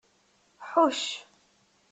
[0.69, 1.05] Ḥucc.